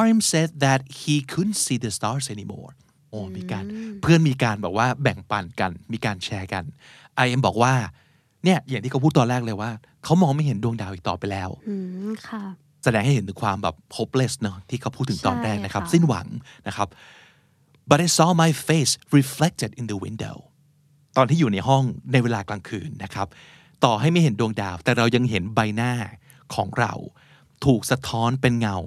[0.04, 2.72] RM said that he couldn't see the stars anymore
[3.10, 3.64] โอ้มีการ
[4.02, 6.64] เพื่อนมีการบอกว่าแบ่งปันกัน มีการแชร์กัน
[7.24, 7.74] IM บอกว่า
[8.45, 9.71] เนี่ยอย่างที่เขาพูดตอนแรกเลยว่า
[10.03, 11.75] เขามองไม่เห็นดวงดาวอีกต่อไปแล้วอื
[12.07, 12.43] มค่ะ
[12.83, 16.27] แสดงให้เห็นถึงความแบบ hopeless เนอะที่เขาพูดถึงตอนแรกนะครับใช่ค่ะสิ้นหวัง
[16.67, 16.87] นะครับ
[17.89, 20.35] but I saw my face reflected in the window
[21.17, 23.27] ตอนที่อยู่ในห้องในเวลากลางคืนนะครับ
[23.85, 25.93] ต่อให้ไม่เห็นดวงดาว แต่เรายังเห็นใบหน้า
[26.55, 26.93] ของเรา
[27.65, 28.77] ถูกสะท้อนเป็นเงา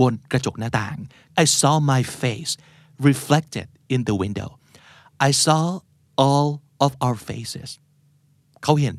[0.00, 0.98] บนกระจกหน้าต่าง
[1.42, 2.52] I saw my face
[3.08, 4.50] reflected in the window
[5.28, 5.62] I saw
[6.24, 6.48] all
[6.86, 7.70] of our faces
[8.64, 8.96] เขาเห็น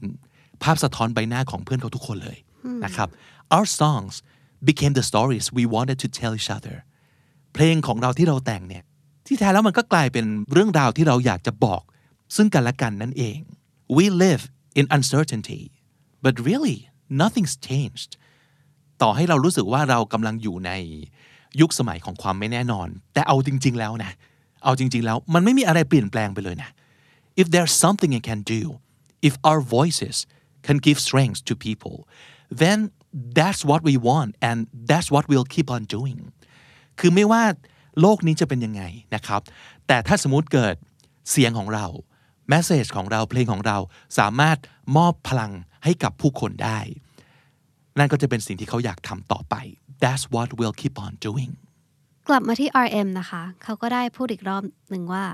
[0.63, 2.37] ภาพสะท้อนใบหน้าของเพื่อนเขาทุกคนเลย
[2.85, 3.09] นะครับ
[3.55, 4.13] Our songs
[4.69, 6.75] became the stories we wanted to tell each other
[7.53, 8.83] เพลงของเราที่เราแต่งเนี่ย
[9.27, 11.81] ที่แท้แล้วมันก็กลายเป็นเรื่องราวที่เราอยากจะบอก
[12.35, 13.37] ซึ่งกันและกันนั่นเอง
[13.97, 14.43] We live
[14.79, 15.61] in uncertainty
[16.25, 16.77] but really
[17.21, 18.11] nothing's changed
[19.01, 20.71] ต่อให้เรารู้สึกว่าเรากำลังอยู่ใน
[21.61, 24.11] ยุคสมัยของความไม่แน่นอน แต่เอาจริง ๆ แล้วนะ
[24.63, 26.69] เอาจริง ๆ แล้วมันไม่มีอะไรเปลี่ยนแปลงไปเลยนะ
[27.41, 28.61] if there's something I can do
[29.27, 30.15] if our voices
[30.65, 31.95] can give strength to people
[32.61, 32.77] then
[33.37, 34.57] that's what we want and
[34.89, 36.19] that's what we'll keep on doing
[36.99, 37.43] คือไม่ว่า
[38.01, 38.83] โลกนี้จะเป็นยังไง
[39.15, 39.41] นะครับ
[39.87, 40.75] แต่ถ้าสมมติเกิด
[41.31, 41.85] เสียงของเรา
[42.49, 43.77] แมสเซจของเราเพลงของเรา
[44.19, 44.57] สามารถ
[44.97, 45.51] มอบพลัง
[45.83, 46.79] ให้กับผู้คนได้
[47.97, 49.55] นั่นก็จะเป็นสิ่งที่เขาอยากทำต่อไป
[50.03, 51.51] that's what we'll keep on doing
[52.27, 55.25] กลับมาที่ RM นะคะ เขาก็ได้พูดอีกรอบหนึ่งว่า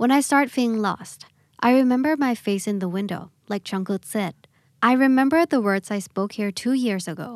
[0.00, 1.18] when I start feeling lost
[1.68, 4.34] I remember my face in the window like Jungkook said
[4.88, 7.30] I remember the words I spoke here two years ago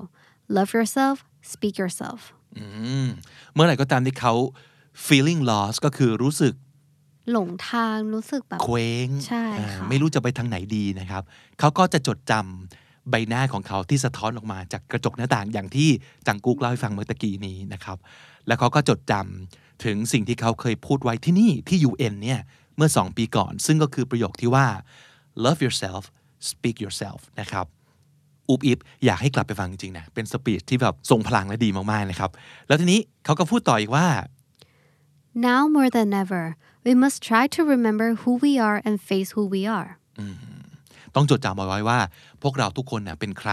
[0.57, 1.17] love yourself
[1.53, 2.21] speak yourself
[2.59, 2.65] อื
[3.05, 3.09] ม
[3.55, 4.35] เมื่อไหร่ก็ตามที่เขา
[5.07, 6.55] feeling lost ก็คือรู้สึก
[7.33, 11.23] หลงทางรู้สึกแบบเคว้งใช่อ่าค่ะไม่รู้จะไปทางไหนดีนะครับ
[11.59, 15.89] เขาก็จะจดจำใบหน้าของเขาที่สะท้อนออกมาจากกระจกหน้าต่างอย่างที่
[16.27, 17.99] จังกุกเล่าให้ฟังเมื่อตะกี้นี้นะครับ
[18.47, 22.41] แล้วเขาก็จดจำถึงสิ่งที่เขาเคยพูดไว้ที่นี่ที่ UN เนี่ย
[22.77, 24.67] เมื่อ 2 ปีก่อน ซึ่งก็คือประโยคที่ว่า
[25.45, 26.03] love yourself
[26.51, 27.67] speak yourself นะครับ
[28.49, 32.31] อุบอิบอยากให้กลับไปฟังจริงๆนะเป็นสปีดที่แบบทรงพลังและดีมากๆนะครับ
[32.69, 34.07] แล้วทีนี้เขาก็พูดต่ออีกว่า
[35.49, 36.45] now more than ever
[36.87, 39.91] we must try to remember who we are and face who we are
[41.15, 41.99] ต้องจดจำเอาไว้ว่า
[42.43, 43.51] พวกเราทุกคนน่ะเป็นใคร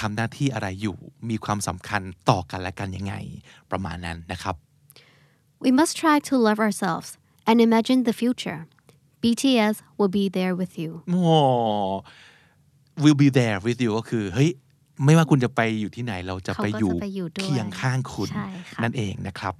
[0.00, 0.96] ทำหน้าที่อะไรอยู่
[1.30, 3.14] มีความสำคัญต่อกันและกันยังไง
[3.70, 4.54] ประมาณนั้นนะครับ
[5.64, 7.10] we must try to love ourselves
[7.48, 8.60] and imagine the future
[9.22, 11.22] BTS will be there with you โอ้
[13.04, 14.50] will be there with you ก็คือเฮ้ย
[15.04, 19.54] ไม่ว่าคุณจะไปอยู่ที่ไหนเราจะไปอยู่เขาก็จะไปอยู่ด้วยเคียงข้างคุณใช่ค่ะนั่นเองนะครับ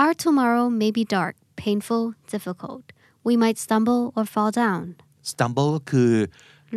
[0.00, 2.84] Our tomorrow may be dark, painful, difficult.
[3.28, 4.84] We might stumble or fall down.
[5.32, 6.12] stumble ก็คือ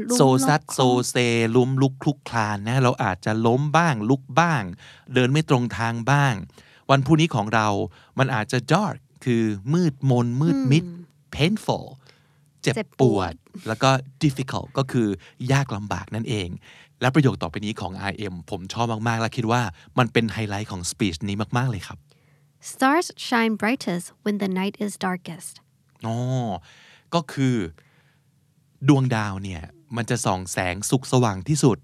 [0.09, 1.15] ล้มโซซัดลุกโซเซ
[1.55, 4.63] ล้มลุกคลุกคลานนะเราอาจจะล้มบ้างลุกบ้าง
[5.13, 6.33] เดินไม่ตรงทางบ้าง
[6.89, 7.67] วันพรุ่งนี้ของเรา
[8.19, 10.83] มันอาจจะ dark คือมืดมนมืดมิด
[11.35, 11.85] painful
[12.61, 13.35] เจ็บเจ็บปปววดด
[13.67, 13.89] แล้วก็
[14.23, 15.07] difficult ก็คือ
[15.51, 16.49] ยากลำบากนั่นเอง
[17.01, 19.61] และประโยคต่อไปนี้ของ IM ผมชอบมาก ๆ และคิดว่า
[19.97, 21.97] มันเป็นไฮไลท์ของสปีชนี้มาก ๆ เลยครับ
[22.71, 25.53] Stars shine brightest when the night is darkest.
[26.05, 26.15] อ๋อ
[27.13, 27.55] ก็คือ
[28.87, 29.61] ดวงดาวเนี่ย
[29.95, 31.77] มันจะส่องแสงสุกสว่างที่สุด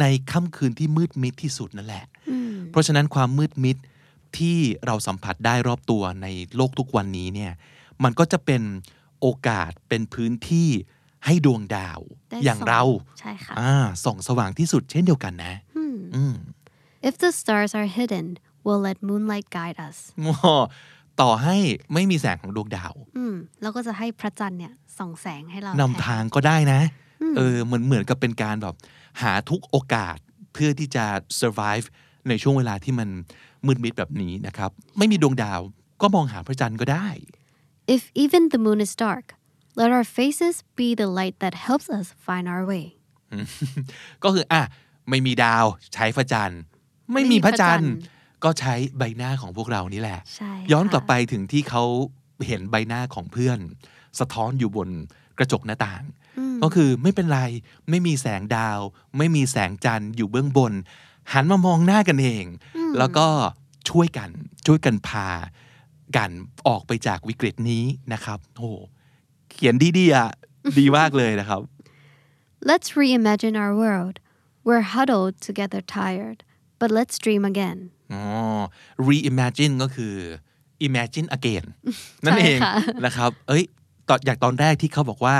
[0.00, 2.04] ในค่ำคืนที่มืดมิดที่สุดนั่นแหละ
[2.70, 3.76] เพราะฉะนั้นความมืดมิด
[4.38, 7.52] ที่เราสัมผัสได้รอบตัวในโลกทุกวันนี้เนี่ย
[8.04, 8.62] มันก็จะเป็น
[9.20, 10.68] โอกาสเป็นพื้นที่
[11.24, 12.82] ให้ดวงดาวได้อย่างส่องเรา
[13.20, 13.72] ใช่ค่ะอ่า
[14.04, 16.36] ส่องสว่างที่สุดเช่นเดียวกันนะอืม
[17.08, 18.26] If the stars are hidden,
[18.64, 19.96] we'll let moonlight guide us.
[20.26, 20.56] อ๋อ
[21.20, 21.56] ต่อให้
[21.94, 26.80] ไม่มีแสงของดวงดาวอืมแล้วก็จะให้พระจันทร์เนี่ยส่องแสงให้เรานำแททางก็ได้นะ
[27.36, 28.74] เออเหมือนเหมือนกับเป็นการแบบ
[29.22, 30.18] หาทุกโอกาส
[30.52, 31.04] เพื่อที่จะ
[31.40, 31.86] survive
[32.28, 33.08] ในช่วงเวลาที่มัน
[33.66, 35.60] มืดมิดแบบนี้นะครับไม่มีดวงดาว
[36.02, 37.08] ก็มองหาพระจันทร์ก็ได้
[37.96, 39.26] If even the moon is dark,
[39.80, 42.86] let our faces be the light that helps us find our way.
[44.24, 44.62] ก็คืออะ
[45.10, 46.60] ไม่มีดาวใช้พระจันทร์
[47.12, 47.92] ไม่มีพระจันทร์
[48.44, 51.84] ก็ใช้ใบหน้าของพวกเรานี่แหละใช่ย้อนค่ะกลับไปถึงที่เขา
[52.46, 53.58] เห็นใบหน้าของเพื่อน
[54.18, 54.88] สะท้อนอยู่บน
[55.38, 56.02] กระจกหน้าต่าง
[56.62, 57.40] ก็คือไม่เป็นไร
[57.90, 58.78] ไม่มีแสงดาว
[59.18, 60.72] ไม่มีแสงจันทร์อยู่เบื้องบน
[61.32, 62.44] หันมามองหน้ากันเอง
[62.98, 63.26] แล้วก็
[63.90, 64.30] ช่วยกัน
[64.66, 65.28] ช่วยกันพา
[66.16, 66.30] กัน
[66.68, 68.76] ออกไปจากวิกฤตนี้นะครับโอ้โห
[69.50, 70.28] เขียนดีๆอะ
[70.78, 71.62] ดีมากเลยนะครับ
[72.70, 74.16] Let's reimagine our world.
[74.66, 76.38] We're huddled together tired,
[76.80, 77.78] but let's dream again.
[78.12, 78.22] อ๋อ
[79.08, 80.14] reimagine ก็คือ
[80.86, 81.64] imagine again
[82.24, 83.64] นั่นเองใช่ค่ะนะครับ เอ้ย
[84.08, 85.36] ตอนอย่างตอนแรกที่เขาบอกว่า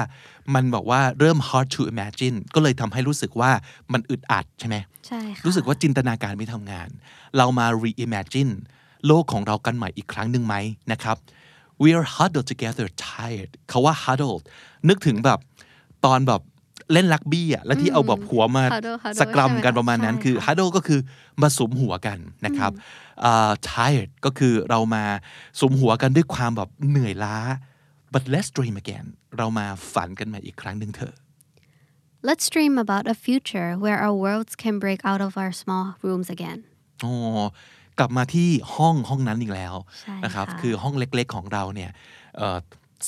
[0.55, 3.51] มันบอกว่าเริ่ม hard to imagine ก็เลยทำให้รู้สึกว่า
[3.93, 4.77] มันอึดอัดใช่ไหม
[5.07, 6.89] ใช่ค่ะรู้สึกว่าจินตนาการไม่ทำงาน
[7.37, 8.53] เรามา reimagine
[9.07, 10.55] โลกของเรากันใหม่อีกครั้งหนึ่งไหม
[10.93, 11.17] นะครับ
[11.83, 14.45] we are huddled together tired เขาว่า huddled
[14.89, 15.39] นึกถึงแบบ
[16.07, 16.43] ตอนแบบ
[16.93, 21.01] เล่นลักบี้อะแล้วที่เอาแบบหัวมา huddle huddle สกรัมกันใช่ไหมประมาณนั้นใช่คือค่ะ huddle ก็คือ
[21.43, 22.73] มาสุมหัวกันนะครับ
[23.25, 25.05] อ่า tired ก็คือเรามา
[25.61, 27.37] สุมหัวกันด้วยความแบบเหนื่อยล้า
[28.19, 31.15] but let's dream again เรามาฝันกันใหม่อีกครั้งหนึ่งเถอะ
[32.29, 36.29] Let's dream about a future where our worlds can break out of our small rooms
[36.37, 36.59] again
[37.05, 37.13] อ๋อ
[37.99, 41.91] กลับมาที่ห้องห้องนั้นอีกแล้วใช่นะครับค่ะคือห้องเล็กๆของเราเนี่ย
[42.37, 42.59] เอ่อ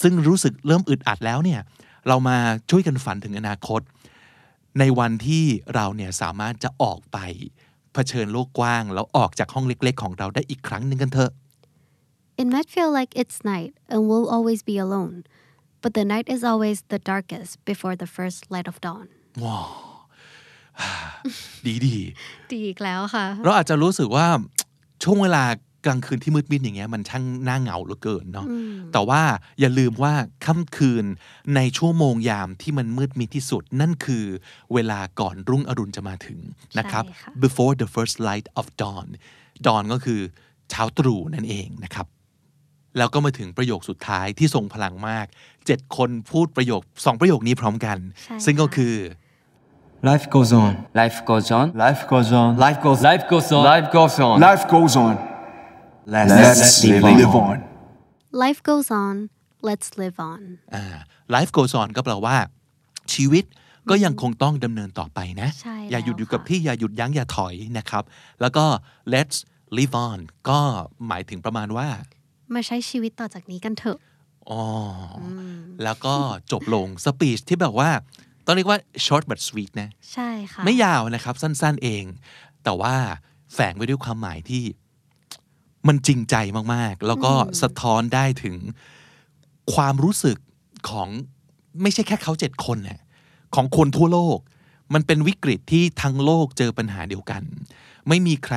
[0.02, 1.60] ซึ่งรู้สึกเริ่มอึดอัดแล้วเนี่ย
[2.08, 2.36] เรามา
[2.70, 3.80] ช่วยกันฝันถึงอนาคต
[4.78, 5.44] ในวันที่
[5.74, 7.18] เราเนี่ยสามารถจะออกไป
[7.94, 11.32] เผชิญโลกกว้าง แล้วออกจากห้องเล็ก ๆ ของเราได้อีกครั้งหนึ่งกันเถอะ
[12.40, 15.16] It might feel like it's night and we'll always be alone
[15.82, 19.06] but the night is always the darkest before the first light of dawn
[19.44, 19.68] ว้าว
[21.66, 21.96] ดีดี
[22.52, 24.26] ดีอีกแล้วค่ะๆเราอาจจะรู้สึกว่า
[25.02, 25.44] ช่วงเวลา
[25.86, 28.46] กลางคืนที่มืดมิดอย่างเงี้ยมันช่างน่าเหงาเหลือเกินเนาะ
[28.92, 29.22] แต่ว่า
[29.60, 30.14] อย่าลืมว่า
[30.46, 31.04] ค่ำคืน
[31.54, 34.24] ในชั่วโมงยามที่มันมืดมิดที่สุด นั่นคือ
[34.74, 36.38] เวลาก่อนรุ่งอรุณจะมาถึง
[36.78, 39.06] นะครับใช่ค่ะ before the first light of dawn
[39.66, 40.20] dawn ก็คือ
[40.70, 42.06] เช้าตรู่นั่นเองนะครับ
[42.98, 45.26] แล้วก็มาถึงประโยคสุดท้ายที่ทรงพลังมาก
[45.66, 48.96] เจ็ดคนพูดประโยคสองประโยคนี้พร้อมกันใช่ซึ่งก็ค่ะคือ
[50.10, 53.90] Life goes on Life goes on Life goes on Life goes Life goes on Life
[53.94, 55.14] goes on Life goes on.
[56.14, 57.58] Let's, Let's live live on on.
[58.44, 59.14] Life goes on
[59.68, 60.40] let's live on
[60.74, 60.84] อ่า
[61.34, 62.36] life goes on ก็แปลว่า
[63.14, 63.44] ชีวิต
[63.90, 68.04] ก็ยังคงต้องดำเนินต่อไปนะใช่อย่าหยุดอยู่กับแล้วค่ะที่อย่าหยุดยั้งอย่าถอยนะครับ
[68.40, 68.64] แล้วก็
[69.14, 69.36] let's
[69.76, 70.60] live on ก็
[71.08, 71.88] หมายถึงประมาณว่า
[72.54, 73.98] มาใช้ชีวิตต่อจากนี้กันเถอะ
[74.50, 74.62] อ๋อ
[75.22, 75.26] อ
[75.84, 76.14] แล้วก็
[76.52, 77.90] จบลงสปีชที่แบบว่า
[78.44, 82.04] ต้องเรียกว่า short but sweet นะ ใช่ค่ะ ไม่ยาวนะครับ สั้นๆเอง
[82.64, 82.94] แต่ว่า
[83.54, 84.64] แฝงไว้ด้วยความหมายที่
[85.88, 86.36] มันจริงใจ
[86.74, 87.32] มากๆ แล้วก็
[87.62, 88.56] สะท้อนได้ถึง
[89.74, 90.38] ความรู้สึก
[90.88, 91.08] ของ
[91.82, 93.00] ไม่ใช่แค่เขาเจ็ดคนน่ะ
[93.54, 94.38] ของคนทั่วโลก
[94.94, 97.42] มันเป็นวิกฤตที่ทั้งโลกเจอปัญหาเดียวกัน
[98.08, 98.56] ไม่มีใคร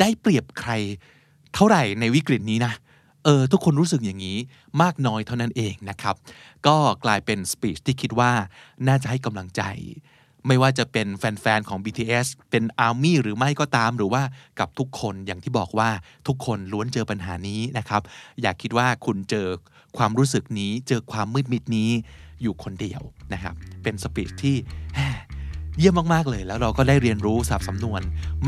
[0.00, 0.72] ได้เปรียบใคร
[1.54, 2.72] เท่าไหร่ในวิกฤตนี้นะ
[3.24, 4.38] เออทุกคนรู้สึกอย่างนี้
[4.82, 6.16] มากน้อยเท่านั้นเองนะครับ
[6.66, 8.32] ก็กลายเป็นสปีชที่คิดว่า
[8.88, 9.62] น่าจะให้กำลังใจ
[10.46, 14.22] ไม่ว่าจะเป็นแฟนๆของ BTS เป็นอาร์มี่หรือไม่ก็ตามหรือว่า
[14.58, 15.90] กับทุกคนอย่างที่บอกว่า
[16.28, 18.02] ทุกคนล้วนเจอปัญหานี้นะครับ
[18.42, 19.46] อย่าคิดว่าคุณเจอ
[19.96, 21.90] ความรู้สึกนี้ เจอความมืดมิดนี้
[22.42, 24.56] อยู่คนเดียวนะครับ เป็นสปีชที่
[25.78, 28.00] เยี่ยมมากๆเลย แล้วเราก็ได้เรียนรู้ศัพท์สำนวน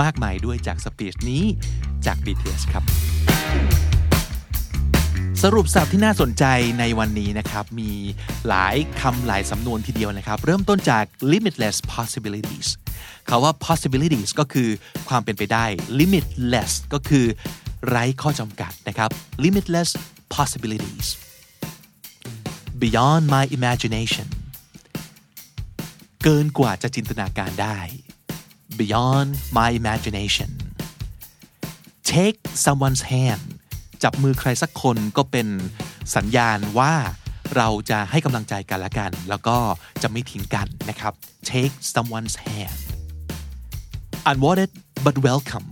[0.02, 1.42] มากมายด้วยจากสปีชนี้
[2.06, 2.84] จาก BTS ครับ
[5.42, 6.44] สรุปศัพท์ที่น่าสนใจ
[6.78, 7.90] ในวันนี้นะครับ มี
[8.48, 12.68] หลายคำหลายสำนวนทีเดียวนะครับ เริ่มต้นจาก limitless possibilities
[13.28, 14.68] คาว่า possibilities ก็คือ
[15.08, 15.64] ความเป็นไปได้
[15.98, 17.26] limitless ก็คือ
[17.88, 19.10] ไร้ข้อจำกัดนะครับ
[19.44, 19.90] limitless
[20.36, 21.08] possibilities
[22.82, 24.26] beyond my imagination
[26.22, 27.78] เกินกว่าจะจินตนาการได้
[28.80, 30.50] beyond my imagination
[32.12, 33.44] take someone's hand
[34.02, 35.46] จับมือใครสักคนก็เป็น
[36.16, 36.92] สัญญาณว่า
[37.56, 39.56] เราจะให้กำลังใจกันละกัน แล้วก็
[40.02, 41.12] จะไม่ทิ้งกันนะครับ
[41.50, 42.76] take someone's hand
[44.30, 44.70] unwanted
[45.04, 45.66] but welcome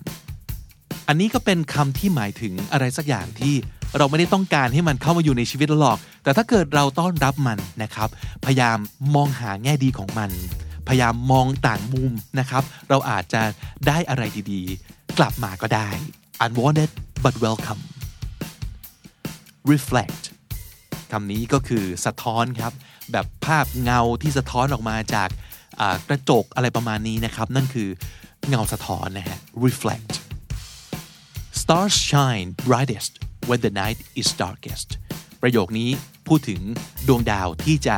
[1.08, 3.54] อันนี้ก็เป็นคำที่หมายถึงอะไรสักอย่างที่
[3.98, 8.08] เราไม่ได้ต้องการให้มันเข้ามาอยู่ในชีวิตเราหรอก แต่ถ้าเกิดเราต้อนรับมันนะครับ
[8.44, 8.78] พยายาม
[9.14, 10.30] มองหาแง่ดีของมัน
[10.88, 13.42] พยายามมองต่างมุมนะครับ เราอาจจะ
[13.87, 15.88] ได้อะไรดีๆ กลับมาก็ได้
[16.44, 16.90] unwanted
[17.24, 17.82] but welcome
[19.72, 20.22] reflect
[21.12, 22.72] คำนี้ก็คือสะท้อนครับ
[23.12, 25.29] แบบภาพเงาที่สะท้อนออกมาจาก
[26.09, 27.88] กระจกอะไรประมาณนี้นะครับ นั่นคือ
[28.48, 30.12] เงาสะท้อนนะฮะ reflect
[31.61, 33.12] stars shine brightest
[33.48, 34.88] when the night is darkest
[35.42, 35.90] ประโยคนี้
[36.29, 36.61] พูดถึง
[37.09, 37.96] ดวงดาวที่จะ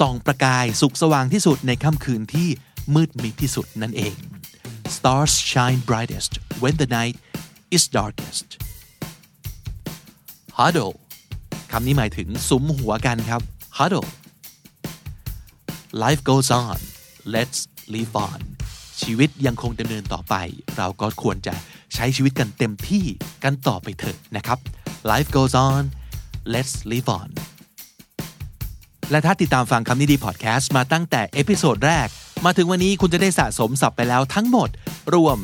[0.00, 2.48] ส่องประกายสุขสว่างที่สุดในค่ำคืนที่
[2.94, 4.14] มืดมิดที่สุดนั่นเอง
[4.96, 7.16] stars shine brightest when the night
[7.76, 8.46] is darkest
[10.58, 10.94] huddle
[11.72, 13.40] คำนี้หมายถึงสุมหัวกันครับ
[13.78, 14.08] huddle
[16.02, 16.78] life goes on
[17.34, 17.60] let's
[17.94, 18.40] live on
[19.02, 20.34] ชีวิตยังคงดำเนินต่อไป
[20.76, 21.54] เราก็ควรจะ
[21.94, 23.04] ใช้ชีวิตกันเต็มที่
[23.44, 24.58] กันต่อไปเถอะนะครับ
[25.10, 25.82] life goes on
[26.54, 27.28] let's live on
[29.10, 32.08] และถ้าติดตามฟังคำนี้ดีพอดแคสต์มาตั้งแต่ episode แรก
[32.44, 34.68] มาถึงวันนี้คุณจะได้สะสมศัพท์ไปแล้วทั้งหมด
[35.14, 35.38] รวม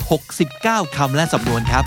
[0.00, 1.84] 4,369 คำและสำนวนครับ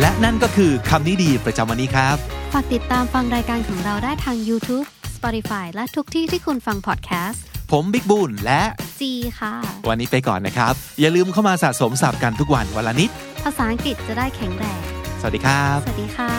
[0.00, 2.16] และนั่นก็คือคำนี้ดีประจำวันนี้ครับ
[2.52, 8.62] ฝากติดตามฟังรายการของเราได้ทาง YouTube Spotify และทุกที่ที่คุณฟังพอดแคสต์ ผมบิ๊กบุญและ
[9.00, 9.54] จีค่ะ
[9.88, 13.10] วันนี้ไปก่อนนะครับ อย่าลืมเข้ามาสะสมศัพท์กันทุกวันวันละนิด
[13.44, 14.80] ภาษาอังกฤษจะได้แข็งแรง
[15.20, 16.32] สวัสดีครับ สวัสดีค่ะ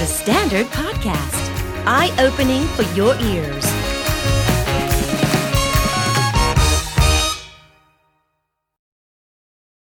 [0.00, 1.44] The Standard Podcast,
[1.86, 3.81] eye opening for your ears.